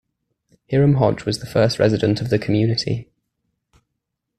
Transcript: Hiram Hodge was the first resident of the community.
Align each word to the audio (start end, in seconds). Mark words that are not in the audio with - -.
Hiram 0.65 0.95
Hodge 0.95 1.25
was 1.25 1.37
the 1.37 1.45
first 1.45 1.77
resident 1.77 2.21
of 2.21 2.31
the 2.31 2.39
community. 2.39 3.07